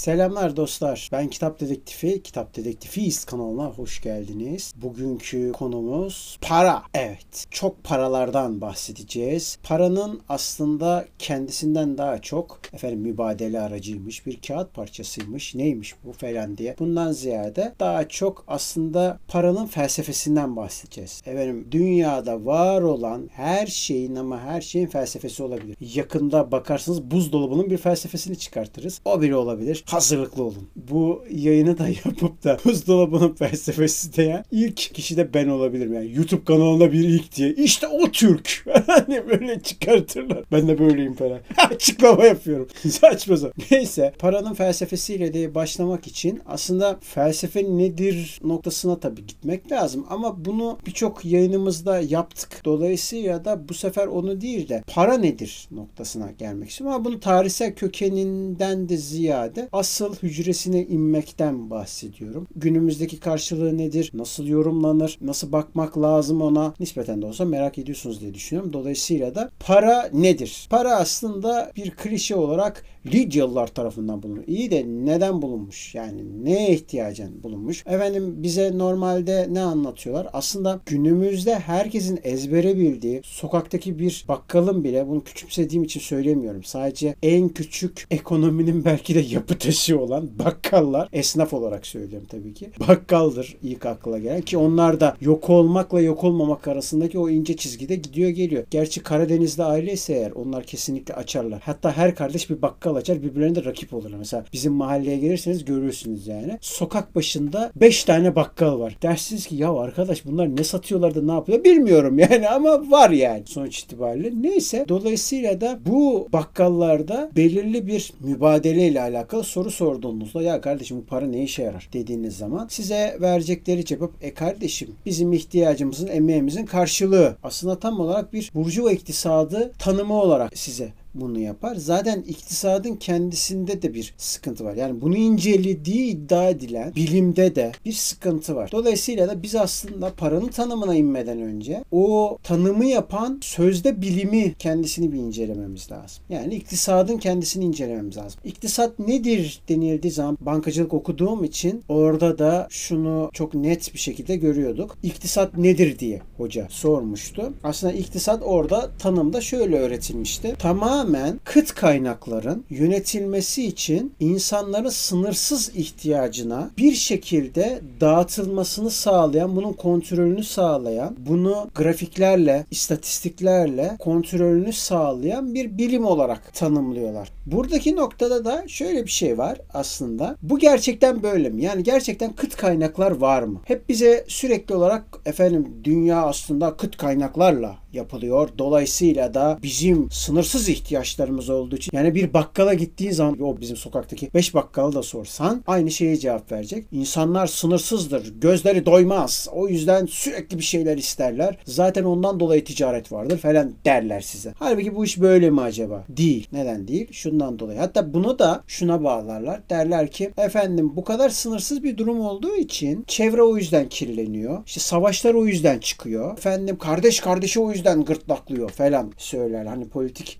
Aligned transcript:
Selamlar 0.00 0.56
dostlar. 0.56 1.08
Ben 1.12 1.28
Kitap 1.28 1.60
Dedektifi, 1.60 2.22
Kitap 2.22 2.56
Dedektifiyiz 2.56 3.24
kanalına 3.24 3.66
hoş 3.66 4.02
geldiniz. 4.02 4.72
Bugünkü 4.76 5.52
konumuz 5.52 6.38
para. 6.40 6.82
Evet, 6.94 7.46
çok 7.50 7.84
paralardan 7.84 8.60
bahsedeceğiz. 8.60 9.58
Paranın 9.62 10.20
aslında 10.28 11.04
kendisinden 11.18 11.98
daha 11.98 12.20
çok 12.20 12.60
efendim 12.72 13.00
mübadele 13.00 13.60
aracıymış, 13.60 14.26
bir 14.26 14.40
kağıt 14.42 14.74
parçasıymış, 14.74 15.54
neymiş 15.54 15.94
bu 16.04 16.12
falan 16.12 16.58
diye. 16.58 16.76
Bundan 16.78 17.12
ziyade 17.12 17.74
daha 17.80 18.08
çok 18.08 18.44
aslında 18.48 19.18
paranın 19.28 19.66
felsefesinden 19.66 20.56
bahsedeceğiz. 20.56 21.22
Efendim 21.26 21.68
dünyada 21.70 22.44
var 22.46 22.82
olan 22.82 23.30
her 23.32 23.66
şeyin 23.66 24.16
ama 24.16 24.40
her 24.40 24.60
şeyin 24.60 24.86
felsefesi 24.86 25.42
olabilir. 25.42 25.76
Yakında 25.94 26.52
bakarsınız 26.52 27.10
buzdolabının 27.10 27.70
bir 27.70 27.78
felsefesini 27.78 28.38
çıkartırız. 28.38 29.00
O 29.04 29.22
biri 29.22 29.36
olabilir. 29.36 29.84
Hazırlıklı 29.92 30.42
olun. 30.42 30.68
Bu 30.76 31.24
yayını 31.30 31.78
da 31.78 31.88
yapıp 32.04 32.44
da 32.44 32.58
buzdolabının 32.64 33.34
felsefesi 33.34 34.12
diye 34.12 34.42
ilk 34.50 34.76
kişi 34.76 35.16
de 35.16 35.34
ben 35.34 35.48
olabilirim. 35.48 35.94
Yani 35.94 36.12
YouTube 36.14 36.44
kanalında 36.44 36.92
bir 36.92 37.08
ilk 37.08 37.36
diye. 37.36 37.54
İşte 37.54 37.88
o 37.88 38.10
Türk. 38.10 38.66
hani 38.86 39.28
böyle 39.28 39.60
çıkartırlar. 39.60 40.44
Ben 40.52 40.68
de 40.68 40.78
böyleyim 40.78 41.14
falan. 41.14 41.38
Açıklama 41.70 42.24
yapıyorum. 42.24 42.68
Saçma 42.90 43.36
sapan. 43.36 43.64
Neyse 43.70 44.12
paranın 44.18 44.54
felsefesiyle 44.54 45.34
de 45.34 45.54
başlamak 45.54 46.06
için 46.06 46.40
aslında 46.46 46.98
felsefe 47.00 47.64
nedir 47.64 48.40
noktasına 48.44 49.00
tabii 49.00 49.26
gitmek 49.26 49.72
lazım. 49.72 50.06
Ama 50.10 50.44
bunu 50.44 50.78
birçok 50.86 51.24
yayınımızda 51.24 52.00
yaptık. 52.00 52.62
Dolayısıyla 52.64 53.44
da 53.44 53.68
bu 53.68 53.74
sefer 53.74 54.06
onu 54.06 54.40
değil 54.40 54.68
de 54.68 54.82
para 54.86 55.18
nedir 55.18 55.68
noktasına 55.70 56.30
gelmek 56.30 56.70
istiyorum. 56.70 56.96
Ama 56.96 57.04
bunu 57.04 57.20
tarihsel 57.20 57.74
kökeninden 57.74 58.88
de 58.88 58.96
ziyade 58.96 59.68
asıl 59.80 60.14
hücresine 60.14 60.86
inmekten 60.86 61.70
bahsediyorum. 61.70 62.46
Günümüzdeki 62.56 63.20
karşılığı 63.20 63.78
nedir? 63.78 64.10
Nasıl 64.14 64.46
yorumlanır? 64.46 65.18
Nasıl 65.20 65.52
bakmak 65.52 65.98
lazım 65.98 66.42
ona? 66.42 66.74
Nispeten 66.80 67.22
de 67.22 67.26
olsa 67.26 67.44
merak 67.44 67.78
ediyorsunuz 67.78 68.20
diye 68.20 68.34
düşünüyorum. 68.34 68.72
Dolayısıyla 68.72 69.34
da 69.34 69.50
para 69.66 70.10
nedir? 70.12 70.66
Para 70.70 70.96
aslında 70.96 71.72
bir 71.76 71.90
klişe 71.90 72.36
olarak 72.36 72.84
Lidyalılar 73.06 73.66
tarafından 73.66 74.22
bulunur. 74.22 74.42
İyi 74.46 74.70
de 74.70 74.84
neden 74.86 75.42
bulunmuş? 75.42 75.94
Yani 75.94 76.44
neye 76.44 76.74
ihtiyacın 76.74 77.42
bulunmuş? 77.42 77.86
Efendim 77.86 78.34
bize 78.42 78.78
normalde 78.78 79.46
ne 79.50 79.60
anlatıyorlar? 79.60 80.28
Aslında 80.32 80.80
günümüzde 80.86 81.58
herkesin 81.58 82.20
ezbere 82.22 82.76
bildiği 82.76 83.20
sokaktaki 83.24 83.98
bir 83.98 84.24
bakkalın 84.28 84.84
bile 84.84 85.08
bunu 85.08 85.24
küçümsediğim 85.24 85.84
için 85.84 86.00
söylemiyorum. 86.00 86.64
Sadece 86.64 87.14
en 87.22 87.48
küçük 87.48 88.06
ekonominin 88.10 88.84
belki 88.84 89.14
de 89.14 89.20
yapı 89.20 89.58
taşı 89.70 90.00
olan 90.00 90.28
bakkallar 90.38 91.08
esnaf 91.12 91.52
olarak 91.52 91.86
söylüyorum 91.86 92.26
tabii 92.30 92.54
ki. 92.54 92.70
Bakkaldır 92.88 93.56
ilk 93.62 93.86
akla 93.86 94.18
gelen 94.18 94.40
ki 94.40 94.58
onlar 94.58 95.00
da 95.00 95.16
yok 95.20 95.50
olmakla 95.50 96.00
yok 96.00 96.24
olmamak 96.24 96.68
arasındaki 96.68 97.18
o 97.18 97.28
ince 97.28 97.56
çizgide 97.56 97.96
gidiyor 97.96 98.30
geliyor. 98.30 98.64
Gerçi 98.70 99.02
Karadeniz'de 99.02 99.64
aileyse 99.64 100.12
eğer 100.12 100.30
onlar 100.30 100.64
kesinlikle 100.64 101.14
açarlar. 101.14 101.60
Hatta 101.64 101.96
her 101.96 102.14
kardeş 102.14 102.50
bir 102.50 102.62
bakkal 102.62 102.94
açar 102.96 103.22
birbirlerine 103.22 103.54
de 103.54 103.64
rakip 103.64 103.94
olurlar. 103.94 104.18
Mesela 104.18 104.44
bizim 104.52 104.72
mahalleye 104.72 105.18
gelirseniz 105.18 105.64
görürsünüz 105.64 106.26
yani. 106.26 106.58
Sokak 106.60 107.14
başında 107.14 107.72
5 107.76 108.04
tane 108.04 108.34
bakkal 108.34 108.80
var. 108.80 108.96
Dersiniz 109.02 109.46
ki 109.46 109.56
ya 109.56 109.72
arkadaş 109.72 110.26
bunlar 110.26 110.56
ne 110.56 110.64
satıyorlar 110.64 111.14
da 111.14 111.22
ne 111.22 111.32
yapıyor 111.32 111.64
bilmiyorum 111.64 112.18
yani 112.18 112.48
ama 112.54 112.90
var 112.90 113.10
yani 113.10 113.42
sonuç 113.46 113.78
itibariyle. 113.78 114.32
Neyse 114.42 114.84
dolayısıyla 114.88 115.60
da 115.60 115.78
bu 115.86 116.28
bakkallarda 116.32 117.30
belirli 117.36 117.86
bir 117.86 118.12
mübadele 118.20 118.88
ile 118.88 119.00
alakalı 119.00 119.44
soru 119.60 119.70
sorduğunuzda 119.70 120.42
ya 120.42 120.60
kardeşim 120.60 120.96
bu 120.96 121.06
para 121.06 121.26
ne 121.26 121.42
işe 121.42 121.62
yarar 121.62 121.88
dediğiniz 121.92 122.36
zaman 122.36 122.66
size 122.68 123.16
verecekleri 123.20 123.84
cevap 123.84 124.10
e 124.20 124.34
kardeşim 124.34 124.94
bizim 125.06 125.32
ihtiyacımızın 125.32 126.06
emeğimizin 126.06 126.66
karşılığı. 126.66 127.36
Aslında 127.42 127.78
tam 127.78 128.00
olarak 128.00 128.32
bir 128.32 128.50
burjuva 128.54 128.92
iktisadı 128.92 129.72
tanımı 129.78 130.14
olarak 130.14 130.58
size 130.58 130.92
bunu 131.14 131.38
yapar. 131.38 131.74
Zaten 131.76 132.24
iktisadın 132.28 132.96
kendisinde 132.96 133.82
de 133.82 133.94
bir 133.94 134.14
sıkıntı 134.16 134.64
var. 134.64 134.74
Yani 134.74 135.00
bunu 135.00 135.16
incelediği 135.16 136.06
iddia 136.10 136.48
edilen 136.48 136.94
bilimde 136.94 137.54
de 137.54 137.72
bir 137.84 137.92
sıkıntı 137.92 138.56
var. 138.56 138.70
Dolayısıyla 138.72 139.28
da 139.28 139.42
biz 139.42 139.54
aslında 139.54 140.12
paranın 140.14 140.48
tanımına 140.48 140.94
inmeden 140.94 141.40
önce 141.40 141.84
o 141.92 142.38
tanımı 142.42 142.84
yapan 142.84 143.38
sözde 143.42 144.02
bilimi 144.02 144.54
kendisini 144.58 145.12
bir 145.12 145.18
incelememiz 145.18 145.90
lazım. 145.90 146.24
Yani 146.28 146.54
iktisadın 146.54 147.18
kendisini 147.18 147.64
incelememiz 147.64 148.16
lazım. 148.16 148.40
İktisat 148.44 148.98
nedir 148.98 149.60
denildiği 149.68 150.12
zaman 150.12 150.38
bankacılık 150.40 150.94
okuduğum 150.94 151.44
için 151.44 151.82
orada 151.88 152.38
da 152.38 152.66
şunu 152.70 153.30
çok 153.32 153.54
net 153.54 153.94
bir 153.94 153.98
şekilde 153.98 154.36
görüyorduk. 154.36 154.96
İktisat 155.02 155.58
nedir 155.58 155.98
diye 155.98 156.22
hoca 156.36 156.66
sormuştu. 156.70 157.52
Aslında 157.64 157.92
iktisat 157.92 158.42
orada 158.44 158.90
tanımda 158.98 159.40
şöyle 159.40 159.78
öğretilmişti. 159.78 160.54
Tamam 160.58 160.99
tamamen 161.00 161.40
kıt 161.44 161.74
kaynakların 161.74 162.64
yönetilmesi 162.70 163.66
için 163.66 164.12
insanların 164.20 164.88
sınırsız 164.88 165.76
ihtiyacına 165.76 166.70
bir 166.78 166.92
şekilde 166.92 167.80
dağıtılmasını 168.00 168.90
sağlayan, 168.90 169.56
bunun 169.56 169.72
kontrolünü 169.72 170.44
sağlayan, 170.44 171.16
bunu 171.18 171.70
grafiklerle, 171.74 172.66
istatistiklerle 172.70 173.96
kontrolünü 173.98 174.72
sağlayan 174.72 175.54
bir 175.54 175.78
bilim 175.78 176.04
olarak 176.04 176.54
tanımlıyorlar. 176.54 177.32
Buradaki 177.46 177.96
noktada 177.96 178.44
da 178.44 178.64
şöyle 178.68 179.04
bir 179.04 179.10
şey 179.10 179.38
var 179.38 179.58
aslında. 179.74 180.36
Bu 180.42 180.58
gerçekten 180.58 181.22
böyle 181.22 181.48
mi? 181.48 181.62
Yani 181.62 181.82
gerçekten 181.82 182.32
kıt 182.32 182.56
kaynaklar 182.56 183.10
var 183.10 183.42
mı? 183.42 183.60
Hep 183.64 183.88
bize 183.88 184.24
sürekli 184.28 184.74
olarak 184.74 185.04
efendim 185.26 185.68
dünya 185.84 186.22
aslında 186.22 186.76
kıt 186.76 186.96
kaynaklarla 186.96 187.76
yapılıyor. 187.92 188.48
Dolayısıyla 188.58 189.34
da 189.34 189.58
bizim 189.62 190.10
sınırsız 190.10 190.68
ihtiyaçlarımız 190.90 191.50
olduğu 191.50 191.76
için 191.76 191.90
yani 191.94 192.14
bir 192.14 192.34
bakkala 192.34 192.74
gittiğin 192.74 193.12
zaman 193.12 193.40
o 193.40 193.60
bizim 193.60 193.76
sokaktaki 193.76 194.34
5 194.34 194.54
bakkalı 194.54 194.94
da 194.94 195.02
sorsan 195.02 195.64
aynı 195.66 195.90
şeye 195.90 196.16
cevap 196.16 196.52
verecek. 196.52 196.86
İnsanlar 196.92 197.46
sınırsızdır. 197.46 198.32
Gözleri 198.40 198.86
doymaz. 198.86 199.48
O 199.52 199.68
yüzden 199.68 200.06
sürekli 200.06 200.58
bir 200.58 200.62
şeyler 200.62 200.96
isterler. 200.96 201.58
Zaten 201.64 202.04
ondan 202.04 202.40
dolayı 202.40 202.64
ticaret 202.64 203.12
vardır 203.12 203.38
falan 203.38 203.72
derler 203.84 204.20
size. 204.20 204.54
Halbuki 204.58 204.94
bu 204.96 205.04
iş 205.04 205.20
böyle 205.20 205.50
mi 205.50 205.60
acaba? 205.60 206.04
Değil. 206.08 206.48
Neden 206.52 206.88
değil? 206.88 207.12
Şundan 207.12 207.58
dolayı. 207.58 207.78
Hatta 207.78 208.14
bunu 208.14 208.38
da 208.38 208.64
şuna 208.66 209.04
bağlarlar. 209.04 209.60
Derler 209.70 210.10
ki 210.10 210.30
efendim 210.36 210.96
bu 210.96 211.04
kadar 211.04 211.28
sınırsız 211.28 211.82
bir 211.82 211.96
durum 211.96 212.20
olduğu 212.20 212.56
için 212.56 213.04
çevre 213.06 213.42
o 213.42 213.56
yüzden 213.56 213.88
kirleniyor. 213.88 214.62
İşte 214.66 214.80
savaşlar 214.80 215.34
o 215.34 215.46
yüzden 215.46 215.78
çıkıyor. 215.78 216.32
Efendim 216.32 216.78
kardeş 216.78 217.20
kardeşi 217.20 217.60
o 217.60 217.70
yüzden 217.70 218.04
gırtlaklıyor 218.04 218.70
falan 218.70 219.12
söyler. 219.16 219.66
Hani 219.66 219.88
politik 219.88 220.38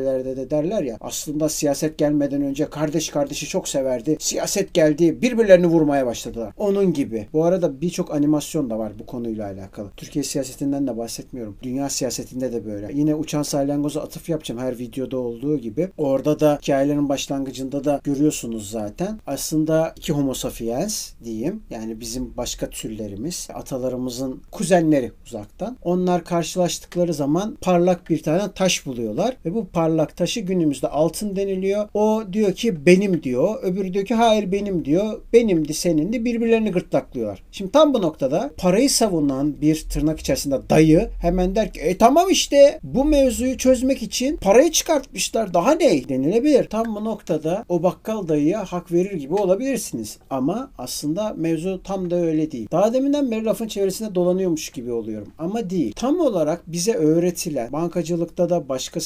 mücadelelerde 0.00 0.36
de 0.36 0.50
derler 0.50 0.82
ya 0.82 0.96
aslında 1.00 1.48
siyaset 1.48 1.98
gelmeden 1.98 2.42
önce 2.42 2.70
kardeş 2.70 3.10
kardeşi 3.10 3.46
çok 3.48 3.68
severdi. 3.68 4.16
Siyaset 4.20 4.74
geldi 4.74 5.22
birbirlerini 5.22 5.66
vurmaya 5.66 6.06
başladılar. 6.06 6.54
Onun 6.56 6.92
gibi. 6.92 7.28
Bu 7.32 7.44
arada 7.44 7.80
birçok 7.80 8.14
animasyon 8.14 8.70
da 8.70 8.78
var 8.78 8.92
bu 8.98 9.06
konuyla 9.06 9.46
alakalı. 9.46 9.90
Türkiye 9.96 10.24
siyasetinden 10.24 10.86
de 10.86 10.96
bahsetmiyorum. 10.96 11.56
Dünya 11.62 11.88
siyasetinde 11.88 12.52
de 12.52 12.64
böyle. 12.64 12.90
Yine 12.94 13.14
uçan 13.14 13.42
salyangoza 13.42 14.00
atıf 14.00 14.28
yapacağım 14.28 14.60
her 14.60 14.78
videoda 14.78 15.18
olduğu 15.18 15.58
gibi. 15.58 15.88
Orada 15.98 16.40
da 16.40 16.58
hikayelerin 16.62 17.08
başlangıcında 17.08 17.84
da 17.84 18.00
görüyorsunuz 18.04 18.70
zaten. 18.70 19.18
Aslında 19.26 19.92
iki 19.96 20.12
homo 20.12 20.34
sapiens 20.34 21.10
diyeyim. 21.24 21.62
Yani 21.70 22.00
bizim 22.00 22.36
başka 22.36 22.70
türlerimiz. 22.70 23.48
Atalarımızın 23.54 24.42
kuzenleri 24.50 25.12
uzaktan. 25.26 25.76
Onlar 25.82 26.24
karşılaştı 26.24 26.62
açtıkları 26.72 27.14
zaman 27.14 27.58
parlak 27.60 28.10
bir 28.10 28.22
tane 28.22 28.52
taş 28.52 28.86
buluyorlar 28.86 29.36
ve 29.44 29.54
bu 29.54 29.66
parlak 29.66 29.81
taşı 30.16 30.40
günümüzde 30.40 30.88
altın 30.88 31.36
deniliyor. 31.36 31.88
O 31.94 32.22
diyor 32.32 32.52
ki 32.52 32.86
benim 32.86 33.22
diyor. 33.22 33.62
Öbürü 33.62 33.94
diyor 33.94 34.04
ki 34.04 34.14
hayır 34.14 34.52
benim 34.52 34.84
diyor. 34.84 35.20
Benimdi 35.32 35.74
senindi 35.74 36.24
birbirlerini 36.24 36.70
gırtlaklıyorlar. 36.70 37.42
Şimdi 37.52 37.72
tam 37.72 37.94
bu 37.94 38.02
noktada 38.02 38.50
parayı 38.56 38.90
savunan 38.90 39.60
bir 39.60 39.84
tırnak 39.92 40.20
içerisinde 40.20 40.60
dayı 40.70 41.10
hemen 41.20 41.54
der 41.54 41.72
ki 41.72 41.80
e 41.80 41.98
tamam 41.98 42.30
işte 42.30 42.78
bu 42.82 43.04
mevzuyu 43.04 43.58
çözmek 43.58 44.02
için 44.02 44.36
parayı 44.36 44.70
çıkartmışlar. 44.70 45.54
Daha 45.54 45.72
ne 45.72 46.08
denilebilir. 46.08 46.64
Tam 46.64 46.94
bu 46.94 47.04
noktada 47.04 47.64
o 47.68 47.82
bakkal 47.82 48.28
dayıya 48.28 48.64
hak 48.64 48.92
verir 48.92 49.12
gibi 49.12 49.34
olabilirsiniz. 49.34 50.18
Ama 50.30 50.70
aslında 50.78 51.34
mevzu 51.36 51.82
tam 51.82 52.10
da 52.10 52.16
öyle 52.16 52.52
değil. 52.52 52.68
Daha 52.72 52.92
deminden 52.94 53.30
beri 53.30 53.44
lafın 53.44 53.68
çevresinde 53.68 54.14
dolanıyormuş 54.14 54.70
gibi 54.70 54.92
oluyorum. 54.92 55.28
Ama 55.38 55.70
değil. 55.70 55.92
Tam 55.96 56.20
olarak 56.20 56.62
bize 56.66 56.92
öğretilen 56.92 57.72
bankacılıkta 57.72 58.50
da 58.50 58.68
başka 58.68 59.00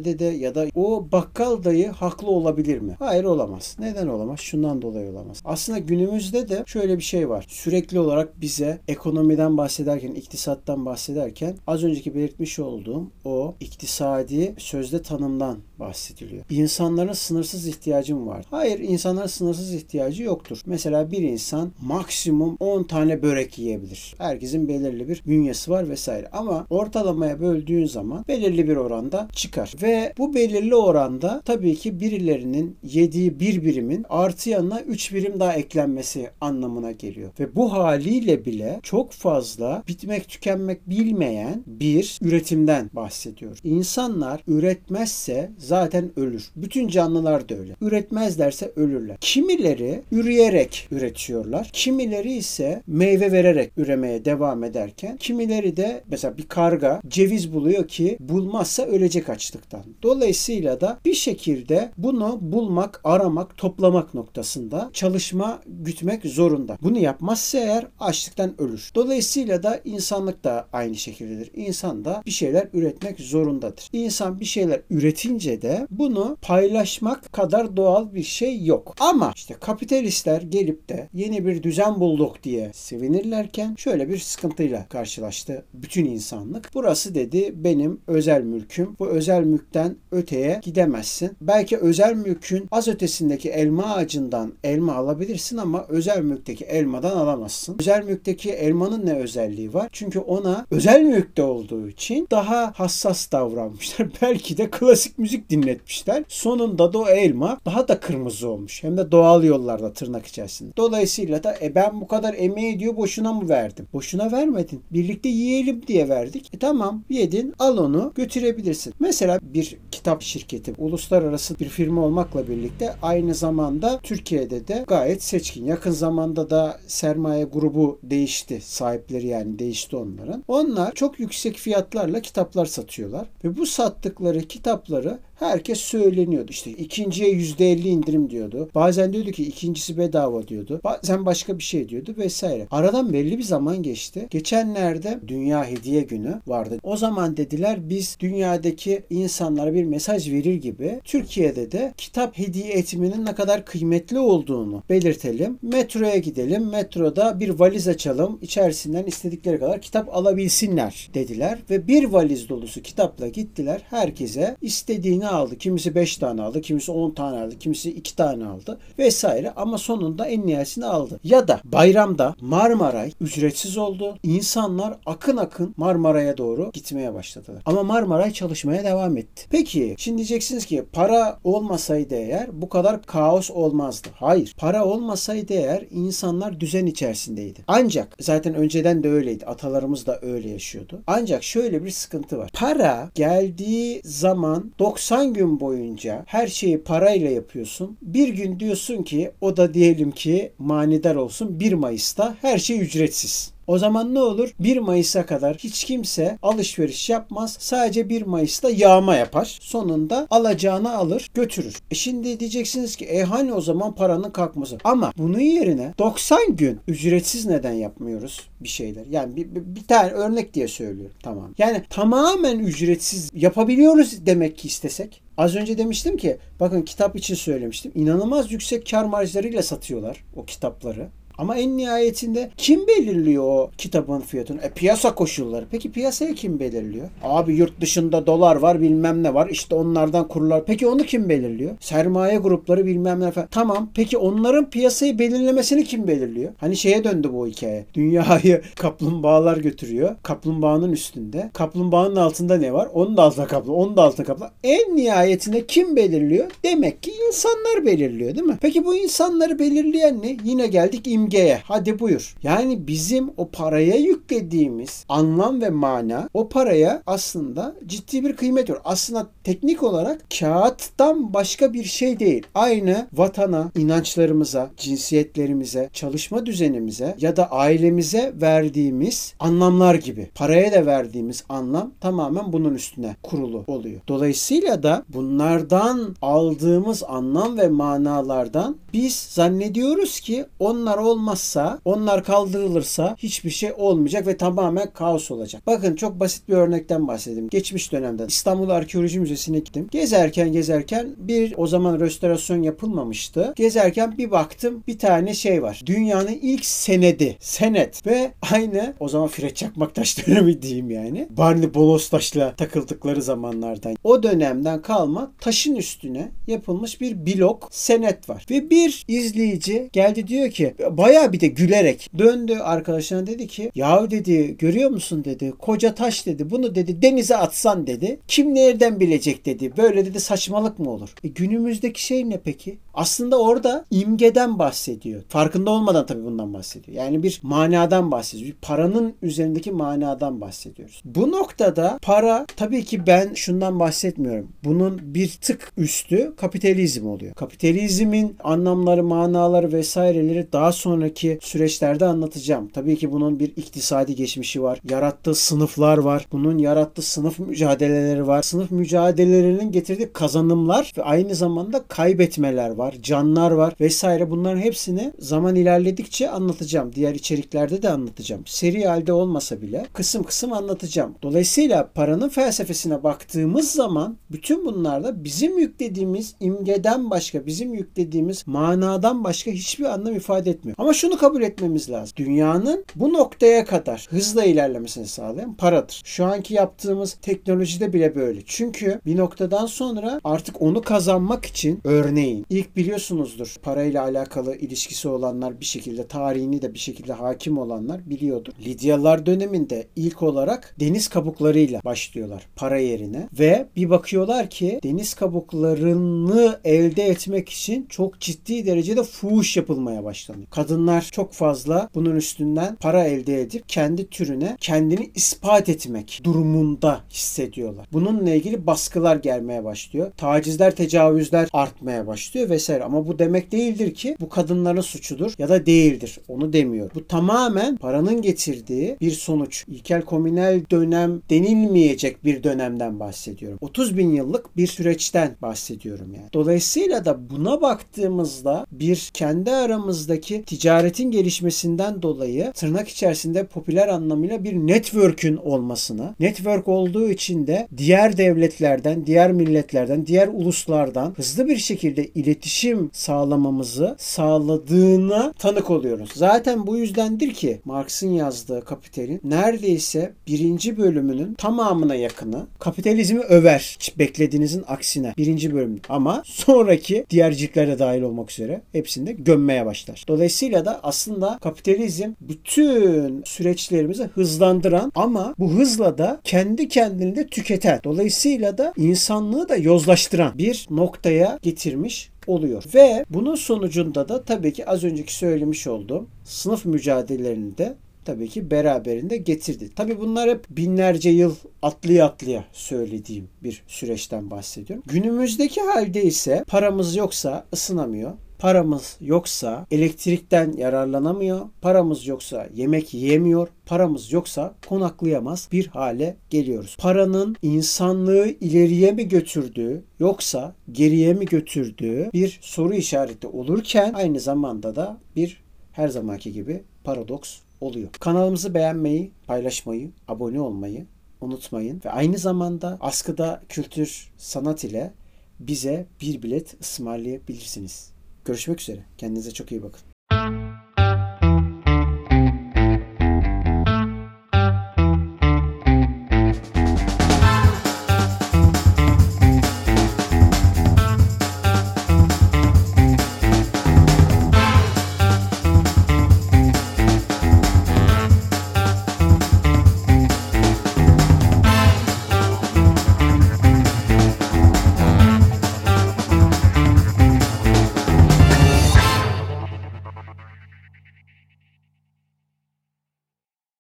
sektörlerde 0.00 0.18
de 0.18 0.24
ya 0.24 0.54
da 0.54 0.66
o 0.74 1.06
bakkal 1.12 1.64
dayı 1.64 1.88
haklı 1.90 2.26
olabilir 2.26 2.78
mi? 2.78 2.96
Hayır 2.98 3.24
olamaz. 3.24 3.76
Neden 3.78 4.06
olamaz? 4.06 4.40
Şundan 4.40 4.82
dolayı 4.82 5.10
olamaz. 5.10 5.42
Aslında 5.44 5.78
günümüzde 5.78 6.48
de 6.48 6.64
şöyle 6.66 6.98
bir 6.98 7.02
şey 7.02 7.28
var. 7.28 7.46
Sürekli 7.48 8.00
olarak 8.00 8.40
bize 8.40 8.78
ekonomiden 8.88 9.56
bahsederken, 9.56 10.14
iktisattan 10.14 10.86
bahsederken 10.86 11.54
az 11.66 11.84
önceki 11.84 12.14
belirtmiş 12.14 12.58
olduğum 12.58 13.10
o 13.24 13.54
iktisadi 13.60 14.54
sözde 14.58 15.02
tanımdan 15.02 15.58
bahsediliyor. 15.78 16.44
İnsanların 16.50 17.12
sınırsız 17.12 17.66
ihtiyacı 17.66 18.16
mı 18.16 18.26
var? 18.26 18.44
Hayır, 18.50 18.78
insanların 18.78 19.26
sınırsız 19.26 19.74
ihtiyacı 19.74 20.22
yoktur. 20.22 20.62
Mesela 20.66 21.10
bir 21.10 21.22
insan 21.22 21.72
maksimum 21.82 22.56
10 22.60 22.82
tane 22.82 23.22
börek 23.22 23.58
yiyebilir. 23.58 24.14
Herkesin 24.18 24.68
belirli 24.68 25.08
bir 25.08 25.22
bünyesi 25.26 25.70
var 25.70 25.88
vesaire. 25.88 26.28
Ama 26.32 26.66
ortalamaya 26.70 27.40
böldüğün 27.40 27.86
zaman 27.86 28.24
belirli 28.28 28.68
bir 28.68 28.76
oranda 28.76 29.28
çıkar. 29.32 29.72
Ve 29.82 29.89
bu 30.18 30.34
belirli 30.34 30.74
oranda 30.74 31.42
tabii 31.44 31.74
ki 31.74 32.00
birilerinin 32.00 32.76
yediği 32.82 33.40
bir 33.40 33.64
birimin 33.64 34.06
artı 34.08 34.50
yanına 34.50 34.80
3 34.80 35.14
birim 35.14 35.40
daha 35.40 35.52
eklenmesi 35.52 36.30
anlamına 36.40 36.92
geliyor. 36.92 37.30
Ve 37.40 37.56
bu 37.56 37.72
haliyle 37.72 38.44
bile 38.44 38.80
çok 38.82 39.12
fazla 39.12 39.82
bitmek 39.88 40.28
tükenmek 40.28 40.90
bilmeyen 40.90 41.62
bir 41.66 42.18
üretimden 42.22 42.90
bahsediyor. 42.92 43.58
İnsanlar 43.64 44.40
üretmezse 44.48 45.50
zaten 45.58 46.10
ölür. 46.16 46.50
Bütün 46.56 46.88
canlılar 46.88 47.48
da 47.48 47.54
öyle. 47.54 47.74
Üretmezlerse 47.80 48.72
ölürler. 48.76 49.16
Kimileri 49.20 50.02
üreyerek 50.12 50.88
üretiyorlar. 50.90 51.70
Kimileri 51.72 52.32
ise 52.32 52.82
meyve 52.86 53.32
vererek 53.32 53.72
üremeye 53.76 54.24
devam 54.24 54.64
ederken 54.64 55.16
kimileri 55.16 55.76
de 55.76 56.02
mesela 56.10 56.38
bir 56.38 56.46
karga 56.46 57.00
ceviz 57.08 57.52
buluyor 57.52 57.88
ki 57.88 58.16
bulmazsa 58.20 58.82
ölecek 58.82 59.28
açlıktan. 59.28 59.79
Dolayısıyla 60.02 60.80
da 60.80 60.98
bir 61.04 61.14
şekilde 61.14 61.92
bunu 61.96 62.38
bulmak, 62.40 63.00
aramak, 63.04 63.56
toplamak 63.56 64.14
noktasında 64.14 64.90
çalışma 64.92 65.62
gütmek 65.66 66.24
zorunda. 66.24 66.78
Bunu 66.82 66.98
yapmazsa 66.98 67.58
eğer 67.58 67.86
açlıktan 68.00 68.60
ölür. 68.60 68.90
Dolayısıyla 68.94 69.62
da 69.62 69.80
insanlık 69.84 70.44
da 70.44 70.68
aynı 70.72 70.94
şekildedir. 70.94 71.50
İnsan 71.54 72.04
da 72.04 72.22
bir 72.26 72.30
şeyler 72.30 72.68
üretmek 72.72 73.20
zorundadır. 73.20 73.88
İnsan 73.92 74.40
bir 74.40 74.44
şeyler 74.44 74.80
üretince 74.90 75.62
de 75.62 75.86
bunu 75.90 76.36
paylaşmak 76.42 77.32
kadar 77.32 77.76
doğal 77.76 78.14
bir 78.14 78.22
şey 78.22 78.64
yok. 78.64 78.94
Ama 79.00 79.32
işte 79.36 79.54
kapitalistler 79.60 80.42
gelip 80.42 80.88
de 80.88 81.08
yeni 81.14 81.46
bir 81.46 81.62
düzen 81.62 82.00
bulduk 82.00 82.42
diye 82.42 82.70
sevinirlerken 82.74 83.74
şöyle 83.78 84.08
bir 84.08 84.18
sıkıntıyla 84.18 84.88
karşılaştı 84.88 85.64
bütün 85.74 86.04
insanlık. 86.04 86.70
Burası 86.74 87.14
dedi 87.14 87.52
benim 87.56 88.00
özel 88.06 88.42
mülküm. 88.42 88.96
Bu 88.98 89.06
özel 89.06 89.44
mülkten 89.70 89.96
öteye 90.12 90.60
gidemezsin. 90.62 91.30
Belki 91.40 91.76
özel 91.76 92.14
mülkün 92.14 92.68
az 92.70 92.88
ötesindeki 92.88 93.50
elma 93.50 93.84
ağacından 93.84 94.52
elma 94.64 94.94
alabilirsin 94.94 95.56
ama 95.56 95.86
özel 95.88 96.22
mülkteki 96.22 96.64
elmadan 96.64 97.16
alamazsın. 97.16 97.76
Özel 97.80 98.04
mülkteki 98.04 98.50
elmanın 98.50 99.06
ne 99.06 99.14
özelliği 99.14 99.74
var? 99.74 99.88
Çünkü 99.92 100.18
ona 100.18 100.66
özel 100.70 101.02
mülkte 101.02 101.42
olduğu 101.42 101.88
için 101.88 102.28
daha 102.30 102.72
hassas 102.76 103.32
davranmışlar. 103.32 104.08
Belki 104.22 104.58
de 104.58 104.70
klasik 104.70 105.18
müzik 105.18 105.50
dinletmişler. 105.50 106.24
Sonunda 106.28 106.92
da 106.92 106.98
o 106.98 107.08
elma 107.08 107.60
daha 107.64 107.88
da 107.88 108.00
kırmızı 108.00 108.48
olmuş. 108.48 108.82
Hem 108.82 108.96
de 108.96 109.10
doğal 109.12 109.44
yollarda 109.44 109.92
tırnak 109.92 110.26
içerisinde. 110.26 110.76
Dolayısıyla 110.76 111.42
da 111.42 111.56
e 111.62 111.74
ben 111.74 112.00
bu 112.00 112.06
kadar 112.06 112.34
emeği 112.38 112.80
diyor 112.80 112.96
boşuna 112.96 113.32
mı 113.32 113.48
verdim? 113.48 113.86
Boşuna 113.92 114.32
vermedin. 114.32 114.82
Birlikte 114.90 115.28
yiyelim 115.28 115.86
diye 115.86 116.08
verdik. 116.08 116.54
E 116.54 116.58
tamam 116.58 117.04
yedin 117.10 117.54
al 117.58 117.78
onu 117.78 118.12
götürebilirsin. 118.14 118.94
Mesela 119.00 119.40
bir 119.54 119.76
kitap 119.90 120.22
şirketi 120.22 120.74
uluslararası 120.78 121.58
bir 121.58 121.68
firma 121.68 122.02
olmakla 122.02 122.48
birlikte 122.48 122.94
aynı 123.02 123.34
zamanda 123.34 124.00
Türkiye'de 124.02 124.68
de 124.68 124.84
gayet 124.88 125.22
seçkin. 125.22 125.64
Yakın 125.64 125.90
zamanda 125.90 126.50
da 126.50 126.80
sermaye 126.86 127.44
grubu 127.44 127.98
değişti. 128.02 128.60
Sahipleri 128.60 129.26
yani 129.26 129.58
değişti 129.58 129.96
onların. 129.96 130.44
Onlar 130.48 130.92
çok 130.92 131.20
yüksek 131.20 131.56
fiyatlarla 131.56 132.20
kitaplar 132.20 132.66
satıyorlar. 132.66 133.28
Ve 133.44 133.56
bu 133.56 133.66
sattıkları 133.66 134.40
kitapları 134.40 135.18
herkes 135.40 135.80
söyleniyordu. 135.80 136.50
İşte 136.50 136.70
ikinciye 136.70 137.30
yüzde 137.30 137.72
elli 137.72 137.88
indirim 137.88 138.30
diyordu. 138.30 138.70
Bazen 138.74 139.12
diyordu 139.12 139.30
ki 139.30 139.44
ikincisi 139.44 139.98
bedava 139.98 140.48
diyordu. 140.48 140.80
Bazen 140.84 141.26
başka 141.26 141.58
bir 141.58 141.62
şey 141.62 141.88
diyordu 141.88 142.14
vesaire. 142.18 142.66
Aradan 142.70 143.12
belli 143.12 143.38
bir 143.38 143.42
zaman 143.42 143.82
geçti. 143.82 144.26
Geçenlerde 144.30 145.20
Dünya 145.28 145.64
Hediye 145.64 146.00
Günü 146.02 146.40
vardı. 146.46 146.78
O 146.82 146.96
zaman 146.96 147.36
dediler 147.36 147.88
biz 147.88 148.16
dünyadaki 148.20 149.02
insanlara 149.10 149.74
bir 149.74 149.84
mesaj 149.84 150.30
verir 150.30 150.54
gibi 150.54 151.00
Türkiye'de 151.04 151.72
de 151.72 151.94
kitap 151.96 152.38
hediye 152.38 152.72
etmenin 152.72 153.26
ne 153.26 153.34
kadar 153.34 153.64
kıymetli 153.64 154.18
olduğunu 154.18 154.82
belirtelim. 154.90 155.58
Metroya 155.62 156.16
gidelim. 156.16 156.70
Metroda 156.70 157.40
bir 157.40 157.48
valiz 157.48 157.88
açalım. 157.88 158.38
İçerisinden 158.42 159.04
istedikleri 159.04 159.58
kadar 159.58 159.80
kitap 159.80 160.16
alabilsinler 160.16 161.10
dediler. 161.14 161.58
Ve 161.70 161.86
bir 161.86 162.04
valiz 162.04 162.48
dolusu 162.48 162.82
kitapla 162.82 163.28
gittiler. 163.28 163.82
Herkese 163.90 164.56
istediğini 164.62 165.29
aldı. 165.30 165.58
Kimisi 165.58 165.94
5 165.94 166.16
tane 166.16 166.42
aldı, 166.42 166.60
kimisi 166.60 166.92
10 166.92 167.10
tane 167.10 167.40
aldı, 167.40 167.58
kimisi 167.58 167.90
2 167.90 168.16
tane 168.16 168.46
aldı 168.46 168.78
vesaire 168.98 169.52
ama 169.56 169.78
sonunda 169.78 170.26
en 170.26 170.46
nihayetini 170.46 170.86
aldı. 170.86 171.20
Ya 171.24 171.48
da 171.48 171.60
bayramda 171.64 172.34
Marmaray 172.40 173.12
ücretsiz 173.20 173.78
oldu. 173.78 174.16
İnsanlar 174.22 174.94
akın 175.06 175.36
akın 175.36 175.74
Marmaray'a 175.76 176.38
doğru 176.38 176.70
gitmeye 176.72 177.14
başladılar. 177.14 177.62
Ama 177.66 177.82
Marmaray 177.82 178.32
çalışmaya 178.32 178.84
devam 178.84 179.16
etti. 179.16 179.46
Peki 179.50 179.94
şimdi 179.98 180.16
diyeceksiniz 180.16 180.66
ki 180.66 180.84
para 180.92 181.38
olmasaydı 181.44 182.14
eğer 182.14 182.62
bu 182.62 182.68
kadar 182.68 183.02
kaos 183.02 183.50
olmazdı. 183.50 184.08
Hayır. 184.14 184.54
Para 184.58 184.84
olmasaydı 184.84 185.52
eğer 185.52 185.84
insanlar 185.90 186.60
düzen 186.60 186.86
içerisindeydi. 186.86 187.60
Ancak 187.66 188.16
zaten 188.20 188.54
önceden 188.54 189.02
de 189.02 189.08
öyleydi. 189.08 189.46
Atalarımız 189.46 190.06
da 190.06 190.18
öyle 190.22 190.48
yaşıyordu. 190.48 191.02
Ancak 191.06 191.42
şöyle 191.42 191.84
bir 191.84 191.90
sıkıntı 191.90 192.38
var. 192.38 192.50
Para 192.54 193.10
geldiği 193.14 194.00
zaman 194.04 194.72
90 194.78 195.19
gün 195.26 195.60
boyunca 195.60 196.24
her 196.26 196.46
şeyi 196.46 196.82
parayla 196.82 197.30
yapıyorsun. 197.30 197.96
Bir 198.02 198.28
gün 198.28 198.60
diyorsun 198.60 199.02
ki 199.02 199.30
o 199.40 199.56
da 199.56 199.74
diyelim 199.74 200.10
ki 200.10 200.52
manidar 200.58 201.14
olsun 201.14 201.60
1 201.60 201.72
Mayıs'ta 201.72 202.36
her 202.40 202.58
şey 202.58 202.80
ücretsiz. 202.80 203.52
O 203.70 203.78
zaman 203.78 204.14
ne 204.14 204.18
olur? 204.18 204.54
1 204.60 204.78
Mayıs'a 204.78 205.26
kadar 205.26 205.56
hiç 205.56 205.84
kimse 205.84 206.38
alışveriş 206.42 207.10
yapmaz. 207.10 207.56
Sadece 207.60 208.08
1 208.08 208.22
Mayıs'ta 208.22 208.70
yağma 208.70 209.14
yapar. 209.14 209.58
Sonunda 209.60 210.26
alacağını 210.30 210.96
alır, 210.96 211.30
götürür. 211.34 211.78
E 211.90 211.94
şimdi 211.94 212.40
diyeceksiniz 212.40 212.96
ki 212.96 213.04
e 213.04 213.22
hani 213.22 213.52
o 213.52 213.60
zaman 213.60 213.94
paranın 213.94 214.30
kalkması. 214.30 214.78
Ama 214.84 215.12
bunun 215.18 215.38
yerine 215.38 215.94
90 215.98 216.56
gün 216.56 216.80
ücretsiz 216.88 217.46
neden 217.46 217.72
yapmıyoruz 217.72 218.40
bir 218.60 218.68
şeyler? 218.68 219.06
Yani 219.06 219.36
bir, 219.36 219.54
bir, 219.54 219.62
bir 219.76 219.86
tane 219.86 220.10
örnek 220.10 220.54
diye 220.54 220.68
söylüyorum. 220.68 221.16
Tamam. 221.22 221.54
Yani 221.58 221.82
tamamen 221.90 222.58
ücretsiz 222.58 223.30
yapabiliyoruz 223.34 224.26
demek 224.26 224.58
ki 224.58 224.68
istesek. 224.68 225.22
Az 225.36 225.56
önce 225.56 225.78
demiştim 225.78 226.16
ki 226.16 226.36
bakın 226.60 226.82
kitap 226.82 227.16
için 227.16 227.34
söylemiştim. 227.34 227.92
İnanılmaz 227.94 228.52
yüksek 228.52 228.90
kar 228.90 229.04
marjlarıyla 229.04 229.62
satıyorlar 229.62 230.24
o 230.36 230.44
kitapları. 230.44 231.08
Ama 231.40 231.56
en 231.56 231.76
nihayetinde 231.76 232.50
kim 232.56 232.86
belirliyor 232.86 233.44
o 233.44 233.70
kitabın 233.78 234.20
fiyatını? 234.20 234.60
E 234.62 234.70
piyasa 234.70 235.14
koşulları. 235.14 235.64
Peki 235.70 235.92
piyasayı 235.92 236.34
kim 236.34 236.60
belirliyor? 236.60 237.08
Abi 237.22 237.54
yurt 237.54 237.80
dışında 237.80 238.26
dolar 238.26 238.56
var 238.56 238.80
bilmem 238.80 239.22
ne 239.22 239.34
var. 239.34 239.48
İşte 239.48 239.74
onlardan 239.74 240.28
kurlar. 240.28 240.64
Peki 240.66 240.86
onu 240.86 241.02
kim 241.02 241.28
belirliyor? 241.28 241.76
Sermaye 241.80 242.38
grupları 242.38 242.86
bilmem 242.86 243.20
ne 243.20 243.30
falan. 243.30 243.48
Tamam. 243.50 243.90
Peki 243.94 244.18
onların 244.18 244.70
piyasayı 244.70 245.18
belirlemesini 245.18 245.84
kim 245.84 246.08
belirliyor? 246.08 246.52
Hani 246.58 246.76
şeye 246.76 247.04
döndü 247.04 247.30
bu 247.32 247.46
hikaye. 247.46 247.84
Dünyayı 247.94 248.62
kaplumbağalar 248.76 249.56
götürüyor. 249.56 250.16
Kaplumbağanın 250.22 250.92
üstünde. 250.92 251.50
Kaplumbağanın 251.52 252.16
altında 252.16 252.56
ne 252.56 252.72
var? 252.72 252.88
Onun 252.94 253.16
da 253.16 253.22
altında 253.22 253.46
kaplumbağa. 253.46 253.80
Onun 253.80 253.96
da 253.96 254.02
altında 254.02 254.26
kaplumbağa. 254.26 254.52
En 254.64 254.96
nihayetinde 254.96 255.66
kim 255.66 255.96
belirliyor? 255.96 256.50
Demek 256.64 257.02
ki 257.02 257.12
insanlar 257.28 257.86
belirliyor 257.86 258.34
değil 258.34 258.46
mi? 258.46 258.58
Peki 258.60 258.84
bu 258.84 258.96
insanları 258.96 259.58
belirleyen 259.58 260.22
ne? 260.22 260.36
Yine 260.44 260.66
geldik 260.66 261.00
imge 261.06 261.29
imgeye. 261.30 261.60
Hadi 261.64 261.98
buyur. 261.98 262.36
Yani 262.42 262.86
bizim 262.86 263.30
o 263.36 263.48
paraya 263.48 263.96
yüklediğimiz 263.96 265.04
anlam 265.08 265.60
ve 265.60 265.70
mana 265.70 266.28
o 266.34 266.48
paraya 266.48 267.02
aslında 267.06 267.74
ciddi 267.86 268.24
bir 268.24 268.36
kıymet 268.36 268.70
var. 268.70 268.78
Aslında 268.84 269.26
teknik 269.44 269.82
olarak 269.82 270.20
kağıttan 270.38 271.34
başka 271.34 271.72
bir 271.72 271.84
şey 271.84 272.18
değil. 272.20 272.46
Aynı 272.54 273.06
vatana, 273.12 273.70
inançlarımıza, 273.76 274.70
cinsiyetlerimize, 274.76 275.90
çalışma 275.92 276.46
düzenimize 276.46 277.16
ya 277.20 277.36
da 277.36 277.50
ailemize 277.50 278.32
verdiğimiz 278.40 279.34
anlamlar 279.40 279.94
gibi. 279.94 280.30
Paraya 280.34 280.72
da 280.72 280.86
verdiğimiz 280.86 281.44
anlam 281.48 281.90
tamamen 282.00 282.52
bunun 282.52 282.74
üstüne 282.74 283.16
kurulu 283.22 283.64
oluyor. 283.66 284.00
Dolayısıyla 284.08 284.82
da 284.82 285.04
bunlardan 285.08 286.16
aldığımız 286.22 287.02
anlam 287.02 287.58
ve 287.58 287.68
manalardan 287.68 288.76
biz 288.92 289.16
zannediyoruz 289.16 290.20
ki 290.20 290.44
onlar 290.58 290.98
olmadan 290.98 291.19
olmazsa, 291.20 291.78
onlar 291.84 292.24
kaldırılırsa 292.24 293.14
hiçbir 293.18 293.50
şey 293.50 293.72
olmayacak 293.76 294.26
ve 294.26 294.36
tamamen 294.36 294.92
kaos 294.92 295.30
olacak. 295.30 295.62
Bakın 295.66 295.96
çok 295.96 296.20
basit 296.20 296.48
bir 296.48 296.54
örnekten 296.54 297.08
bahsedeyim. 297.08 297.48
Geçmiş 297.48 297.92
dönemde 297.92 298.24
İstanbul 298.28 298.68
Arkeoloji 298.70 299.20
Müzesi'ne 299.20 299.58
gittim. 299.58 299.88
Gezerken 299.90 300.52
gezerken 300.52 301.08
bir 301.16 301.54
o 301.56 301.66
zaman 301.66 302.00
restorasyon 302.00 302.62
yapılmamıştı. 302.62 303.52
Gezerken 303.56 304.18
bir 304.18 304.30
baktım 304.30 304.84
bir 304.86 304.98
tane 304.98 305.34
şey 305.34 305.62
var. 305.62 305.82
Dünyanın 305.86 306.38
ilk 306.42 306.64
senedi. 306.64 307.36
Senet. 307.40 308.06
Ve 308.06 308.32
aynı 308.52 308.94
o 309.00 309.08
zaman 309.08 309.28
Fred 309.28 309.54
Çakmaktaş 309.54 310.26
dönemi 310.26 310.62
diyeyim 310.62 310.90
yani. 310.90 311.28
Barney 311.30 311.74
Bolostaş'la 311.74 312.54
takıldıkları 312.56 313.22
zamanlardan. 313.22 313.96
O 314.04 314.22
dönemden 314.22 314.82
kalma 314.82 315.32
taşın 315.40 315.74
üstüne 315.74 316.28
yapılmış 316.46 317.00
bir 317.00 317.26
blok 317.26 317.68
senet 317.70 318.28
var. 318.28 318.46
Ve 318.50 318.70
bir 318.70 319.04
izleyici 319.08 319.90
geldi 319.92 320.26
diyor 320.26 320.50
ki 320.50 320.74
baya 321.00 321.32
bir 321.32 321.40
de 321.40 321.46
gülerek 321.46 322.10
döndü 322.18 322.54
arkadaşına 322.54 323.26
dedi 323.26 323.46
ki 323.46 323.70
ya 323.74 324.10
dedi 324.10 324.56
görüyor 324.58 324.90
musun 324.90 325.24
dedi 325.24 325.52
koca 325.58 325.94
taş 325.94 326.26
dedi 326.26 326.50
bunu 326.50 326.74
dedi 326.74 327.02
denize 327.02 327.36
atsan 327.36 327.86
dedi 327.86 328.20
kim 328.28 328.54
nereden 328.54 329.00
bilecek 329.00 329.46
dedi 329.46 329.72
böyle 329.76 330.06
dedi 330.06 330.20
saçmalık 330.20 330.78
mı 330.78 330.90
olur? 330.90 331.14
E 331.24 331.28
günümüzdeki 331.28 332.04
şey 332.04 332.30
ne 332.30 332.38
peki? 332.38 332.78
Aslında 332.94 333.40
orada 333.40 333.84
imgeden 333.90 334.58
bahsediyor. 334.58 335.22
Farkında 335.28 335.70
olmadan 335.70 336.06
tabii 336.06 336.24
bundan 336.24 336.54
bahsediyor. 336.54 336.98
Yani 336.98 337.22
bir 337.22 337.40
manadan 337.42 338.10
bahsediyor. 338.10 338.48
Bir 338.48 338.56
paranın 338.62 339.14
üzerindeki 339.22 339.70
manadan 339.70 340.40
bahsediyoruz. 340.40 341.02
Bu 341.04 341.32
noktada 341.32 341.98
para 342.02 342.46
tabii 342.56 342.84
ki 342.84 343.06
ben 343.06 343.34
şundan 343.34 343.80
bahsetmiyorum. 343.80 344.48
Bunun 344.64 345.00
bir 345.02 345.28
tık 345.28 345.72
üstü 345.76 346.32
kapitalizm 346.36 347.06
oluyor. 347.06 347.34
Kapitalizmin 347.34 348.36
anlamları, 348.44 349.04
manaları 349.04 349.72
vesaireleri 349.72 350.52
daha 350.52 350.72
sonraki 350.90 351.38
süreçlerde 351.42 352.04
anlatacağım. 352.04 352.68
Tabii 352.68 352.96
ki 352.96 353.12
bunun 353.12 353.40
bir 353.40 353.48
iktisadi 353.56 354.14
geçmişi 354.14 354.62
var. 354.62 354.80
Yarattığı 354.90 355.34
sınıflar 355.34 355.98
var. 355.98 356.26
Bunun 356.32 356.58
yarattığı 356.58 357.02
sınıf 357.02 357.38
mücadeleleri 357.38 358.26
var. 358.26 358.42
Sınıf 358.42 358.70
mücadelelerinin 358.70 359.72
getirdiği 359.72 360.12
kazanımlar 360.12 360.92
ve 360.98 361.02
aynı 361.02 361.34
zamanda 361.34 361.82
kaybetmeler 361.88 362.70
var. 362.70 362.94
Canlar 363.02 363.50
var 363.50 363.74
vesaire. 363.80 364.30
Bunların 364.30 364.60
hepsini 364.60 365.12
zaman 365.18 365.56
ilerledikçe 365.56 366.30
anlatacağım. 366.30 366.92
Diğer 366.94 367.14
içeriklerde 367.14 367.82
de 367.82 367.90
anlatacağım. 367.90 368.42
Seri 368.46 368.84
halde 368.84 369.12
olmasa 369.12 369.62
bile 369.62 369.86
kısım 369.92 370.22
kısım 370.22 370.52
anlatacağım. 370.52 371.14
Dolayısıyla 371.22 371.90
paranın 371.94 372.28
felsefesine 372.28 373.02
baktığımız 373.02 373.70
zaman 373.70 374.16
bütün 374.32 374.64
bunlarda 374.64 375.24
bizim 375.24 375.58
yüklediğimiz 375.58 376.34
imgeden 376.40 377.10
başka, 377.10 377.46
bizim 377.46 377.74
yüklediğimiz 377.74 378.46
manadan 378.46 379.24
başka 379.24 379.50
hiçbir 379.50 379.84
anlam 379.84 380.14
ifade 380.14 380.50
etmiyor. 380.50 380.76
Ama 380.80 380.92
şunu 380.92 381.18
kabul 381.18 381.42
etmemiz 381.42 381.90
lazım. 381.90 382.14
Dünyanın 382.16 382.84
bu 382.96 383.12
noktaya 383.12 383.64
kadar 383.64 384.06
hızla 384.10 384.44
ilerlemesini 384.44 385.06
sağlayan 385.06 385.54
paradır. 385.54 386.02
Şu 386.04 386.24
anki 386.24 386.54
yaptığımız 386.54 387.12
teknolojide 387.22 387.92
bile 387.92 388.14
böyle. 388.14 388.40
Çünkü 388.46 389.00
bir 389.06 389.16
noktadan 389.16 389.66
sonra 389.66 390.20
artık 390.24 390.62
onu 390.62 390.82
kazanmak 390.82 391.46
için 391.46 391.80
örneğin 391.84 392.46
ilk 392.50 392.76
biliyorsunuzdur 392.76 393.56
parayla 393.62 394.02
alakalı 394.02 394.56
ilişkisi 394.56 395.08
olanlar 395.08 395.60
bir 395.60 395.64
şekilde 395.64 396.06
tarihini 396.06 396.62
de 396.62 396.74
bir 396.74 396.78
şekilde 396.78 397.12
hakim 397.12 397.58
olanlar 397.58 398.10
biliyordur. 398.10 398.52
Lidyalılar 398.64 399.26
döneminde 399.26 399.86
ilk 399.96 400.22
olarak 400.22 400.74
deniz 400.80 401.08
kabuklarıyla 401.08 401.80
başlıyorlar 401.84 402.46
para 402.56 402.78
yerine 402.78 403.28
ve 403.38 403.66
bir 403.76 403.90
bakıyorlar 403.90 404.50
ki 404.50 404.80
deniz 404.82 405.14
kabuklarını 405.14 406.60
elde 406.64 407.02
etmek 407.02 407.48
için 407.48 407.86
çok 407.88 408.20
ciddi 408.20 408.66
derecede 408.66 409.02
fuhuş 409.02 409.56
yapılmaya 409.56 410.04
başlanıyor. 410.04 410.46
Kadınlar 410.70 411.08
çok 411.12 411.32
fazla 411.32 411.88
bunun 411.94 412.16
üstünden 412.16 412.76
para 412.76 413.04
elde 413.04 413.40
edip 413.40 413.68
kendi 413.68 414.10
türüne 414.10 414.56
kendini 414.60 415.10
ispat 415.14 415.68
etmek 415.68 416.20
durumunda 416.24 417.00
hissediyorlar. 417.10 417.86
Bununla 417.92 418.30
ilgili 418.30 418.66
baskılar 418.66 419.16
gelmeye 419.16 419.64
başlıyor. 419.64 420.12
Tacizler, 420.16 420.76
tecavüzler 420.76 421.48
artmaya 421.52 422.06
başlıyor 422.06 422.50
vesaire. 422.50 422.84
Ama 422.84 423.06
bu 423.06 423.18
demek 423.18 423.52
değildir 423.52 423.94
ki 423.94 424.16
bu 424.20 424.28
kadınların 424.28 424.80
suçudur 424.80 425.32
ya 425.38 425.48
da 425.48 425.66
değildir. 425.66 426.18
Onu 426.28 426.52
demiyor. 426.52 426.90
Bu 426.94 427.06
tamamen 427.06 427.76
paranın 427.76 428.22
getirdiği 428.22 428.96
bir 429.00 429.10
sonuç. 429.10 429.64
İlkel 429.68 430.02
komünel 430.02 430.62
dönem 430.70 431.22
denilmeyecek 431.30 432.24
bir 432.24 432.42
dönemden 432.42 433.00
bahsediyorum. 433.00 433.58
30 433.60 433.96
bin 433.96 434.10
yıllık 434.10 434.56
bir 434.56 434.66
süreçten 434.66 435.36
bahsediyorum 435.42 436.14
yani. 436.14 436.28
Dolayısıyla 436.32 437.04
da 437.04 437.30
buna 437.30 437.62
baktığımızda 437.62 438.66
bir 438.72 439.10
kendi 439.14 439.50
aramızdaki 439.50 440.42
ticaretin 440.60 441.10
gelişmesinden 441.10 442.02
dolayı 442.02 442.52
tırnak 442.52 442.88
içerisinde 442.88 443.46
popüler 443.46 443.88
anlamıyla 443.88 444.44
bir 444.44 444.54
network'ün 444.54 445.36
olmasına, 445.36 446.14
network 446.20 446.68
olduğu 446.68 447.10
için 447.10 447.46
de 447.46 447.68
diğer 447.76 448.16
devletlerden, 448.16 449.06
diğer 449.06 449.32
milletlerden, 449.32 450.06
diğer 450.06 450.28
uluslardan 450.28 451.14
hızlı 451.16 451.48
bir 451.48 451.56
şekilde 451.56 452.06
iletişim 452.06 452.90
sağlamamızı 452.92 453.96
sağladığına 453.98 455.32
tanık 455.32 455.70
oluyoruz. 455.70 456.10
Zaten 456.14 456.66
bu 456.66 456.76
yüzdendir 456.76 457.34
ki 457.34 457.60
Marx'ın 457.64 458.10
yazdığı 458.10 458.64
Kapital'in 458.64 459.20
neredeyse 459.24 460.12
birinci 460.26 460.78
bölümünün 460.78 461.34
tamamına 461.34 461.94
yakını 461.94 462.46
kapitalizmi 462.58 463.20
över. 463.20 463.76
Hiç 463.80 463.98
beklediğinizin 463.98 464.64
aksine 464.66 465.14
birinci 465.18 465.54
bölüm 465.54 465.80
ama 465.88 466.22
sonraki 466.26 467.04
diğer 467.10 467.32
ciltlere 467.34 467.78
dahil 467.78 468.02
olmak 468.02 468.30
üzere 468.30 468.62
hepsinde 468.72 469.12
gömmeye 469.12 469.66
başlar. 469.66 470.04
Dolayısıyla 470.50 470.72
da 470.72 470.80
aslında 470.82 471.38
kapitalizm 471.42 472.12
bütün 472.20 473.22
süreçlerimizi 473.24 474.04
hızlandıran 474.04 474.92
ama 474.94 475.34
bu 475.38 475.50
hızla 475.52 475.98
da 475.98 476.20
kendi 476.24 476.68
kendini 476.68 477.16
de 477.16 477.26
tüketen. 477.26 477.80
Dolayısıyla 477.84 478.58
da 478.58 478.72
insanlığı 478.76 479.48
da 479.48 479.56
yozlaştıran 479.56 480.38
bir 480.38 480.66
noktaya 480.70 481.38
getirmiş 481.42 482.10
oluyor. 482.26 482.64
Ve 482.74 483.04
bunun 483.10 483.34
sonucunda 483.34 484.08
da 484.08 484.24
tabii 484.24 484.52
ki 484.52 484.66
az 484.66 484.84
önceki 484.84 485.14
söylemiş 485.14 485.66
olduğum 485.66 486.06
sınıf 486.24 486.64
mücadelelerini 486.64 487.58
de 487.58 487.76
tabii 488.04 488.28
ki 488.28 488.50
beraberinde 488.50 489.16
getirdi. 489.16 489.70
Tabii 489.76 490.00
bunlar 490.00 490.30
hep 490.30 490.44
binlerce 490.50 491.10
yıl 491.10 491.34
atlıya 491.62 492.06
atlıya 492.06 492.44
söylediğim 492.52 493.28
bir 493.42 493.62
süreçten 493.68 494.30
bahsediyorum. 494.30 494.84
Günümüzdeki 494.86 495.60
halde 495.60 496.02
ise 496.02 496.44
paramız 496.48 496.96
yoksa 496.96 497.44
ısınamıyor. 497.52 498.12
Paramız 498.40 498.96
yoksa 499.00 499.66
elektrikten 499.70 500.52
yararlanamıyor. 500.52 501.40
Paramız 501.60 502.06
yoksa 502.06 502.48
yemek 502.54 502.94
yiyemiyor. 502.94 503.48
Paramız 503.66 504.12
yoksa 504.12 504.54
konaklayamaz 504.68 505.48
bir 505.52 505.66
hale 505.66 506.16
geliyoruz. 506.30 506.76
Paranın 506.78 507.36
insanlığı 507.42 508.28
ileriye 508.28 508.92
mi 508.92 509.08
götürdüğü 509.08 509.84
yoksa 509.98 510.54
geriye 510.72 511.14
mi 511.14 511.26
götürdüğü 511.26 512.10
bir 512.12 512.38
soru 512.42 512.74
işareti 512.74 513.26
olurken 513.26 513.92
aynı 513.92 514.20
zamanda 514.20 514.76
da 514.76 514.98
bir 515.16 515.42
her 515.72 515.88
zamanki 515.88 516.32
gibi 516.32 516.62
paradoks 516.84 517.38
oluyor. 517.60 517.88
Kanalımızı 517.92 518.54
beğenmeyi, 518.54 519.10
paylaşmayı, 519.26 519.90
abone 520.08 520.40
olmayı 520.40 520.86
unutmayın 521.20 521.80
ve 521.84 521.90
aynı 521.90 522.18
zamanda 522.18 522.78
askıda 522.80 523.42
kültür 523.48 524.10
sanat 524.16 524.64
ile 524.64 524.92
bize 525.40 525.86
bir 526.00 526.22
bilet 526.22 526.60
ısmarlayabilirsiniz. 526.60 527.99
Görüşmek 528.24 528.60
üzere. 528.60 528.84
Kendinize 528.98 529.30
çok 529.30 529.52
iyi 529.52 529.62
bakın. 529.62 529.80